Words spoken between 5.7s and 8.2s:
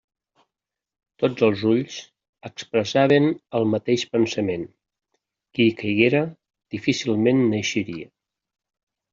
caiguera, difícilment n'eixiria.